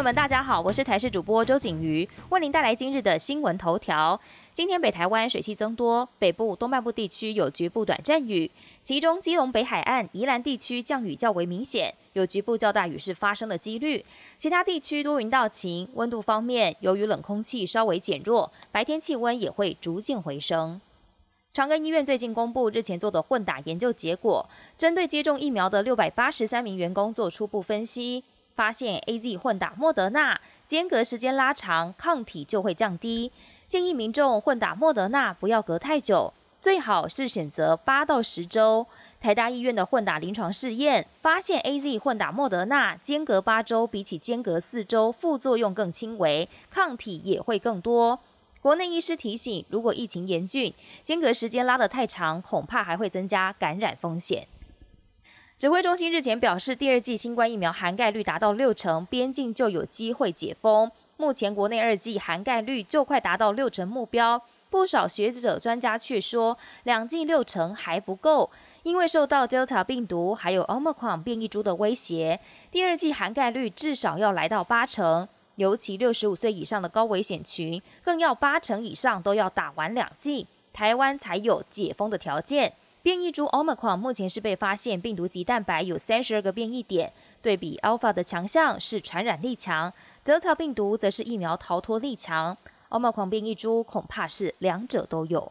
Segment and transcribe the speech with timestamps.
[0.00, 4.18] 朋友们，大家好，我是台视主播周景瑜，为您带来今日的新闻头条。
[4.54, 8.50] 今天北台湾水汽增多，北部、东半部地区有局部短暂雨，
[8.82, 14.02] 其中基隆北海岸、宜兰地区降雨较为明显，有局部较大雨势发生的几率。
[14.38, 15.86] 其他地区多云到晴。
[15.92, 20.80] 温度方面，由于冷空气稍微减弱，白天气温也会逐渐回升。
[21.52, 28.24] 长庚医院最近公布日前做的混打研究结果，针对接种疫苗的六百八十三名员工做初步分析。
[28.60, 33.32] 发现 A Z 混打莫德纳间隔时间拉长，抗体就会降低。
[33.66, 38.86] 建议民众混打莫德纳不要隔太久，最好是选择八到十周。
[39.18, 48.18] 台大医院的混打临床试验发现，A Z 混打莫德纳间隔八周，比起间隔四周副作用更轻微，抗体也会更多。
[48.60, 50.70] 国内医师提醒，如果疫情严峻，
[51.02, 54.46] 间隔时间拉得太长，恐怕还会增加感染风险。
[55.60, 60.90] 指挥中心日前表示，第二季新冠疫苗涵盖率达到六成，边境就有机会解封。
[61.18, 68.48] 目前国内二季涵盖率就快达到六成目标，不少学者专家却说，两季六成还不够，
[68.84, 82.72] 因为受到 Delta 病毒还有 Omicron 变异株的威胁，第二季涵盖率至少要来到八成，尤其六十五岁以上的高危险群，更要八成以上都要打完两剂，台湾才有解封的条件。
[83.02, 89.90] 变异株 Omicron 目前是被发现病毒及蛋白有三十二个变异点，对比 Alpha 的强项是传染力强，
[90.22, 92.58] 德草病毒则是疫苗逃脱力强。
[92.90, 95.50] Omicron 变异株恐怕是两者都有。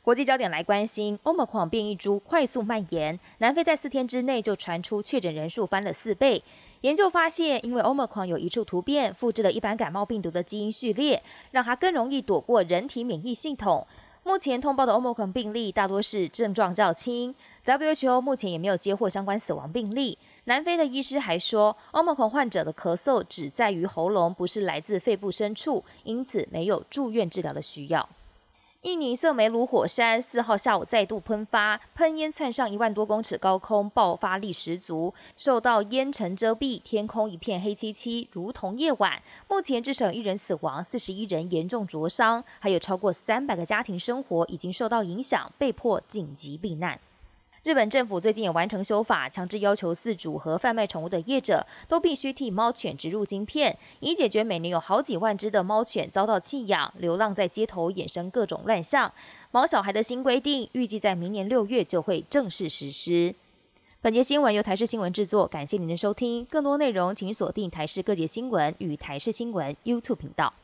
[0.00, 6.42] 国际焦点来关心 Omicron 变异株快速蔓延，南非在四天之内就传出确诊人数翻了四倍。
[6.80, 13.86] 研究发现，因为 Omicron 有一处突变，复制了一般感冒病毒的基因序列，让它更容易躲过人体免疫系统。
[14.26, 17.32] 目前通报的 Omicron 病例大多是症状较轻
[17.64, 20.18] ，WHO 目前也没有接获相关死亡病例。
[20.46, 28.08] 南非的医师还说，Omicron 患者的咳嗽只在于喉咙，不是来自肺部深处，因此没有住院治疗的需要。
[28.86, 35.12] 印尼色梅鲁火山四号下午再度喷发，喷烟窜上一万多公尺高空，爆发力十足。
[35.36, 39.20] 受到烟尘遮蔽，天空一片黑漆漆，如同夜晚。
[39.48, 47.00] 目前至少一人死亡，四十一人严重灼伤，还有超过三百个家庭生活已经受到影响，被迫紧急避难。
[47.66, 59.12] 日本政府最近也完成修法，强制要求饲主和贩卖宠物的业者都必须替猫犬植入晶片，以解决每年有好几万只的猫犬遭到弃养、流浪在街头，衍生各种乱象。
[59.50, 63.34] 毛小孩的新规定预计在明年六月就会正式实施。
[64.00, 66.44] 本节新闻由台视新闻制作，感谢您的收听。
[66.44, 70.54] 更多内容请锁定台视各节新闻与台视新闻 YouTube 频道。